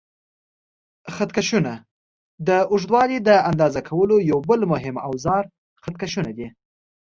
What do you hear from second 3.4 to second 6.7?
اندازه کولو یو بل مهم اوزار خط کشونه دي.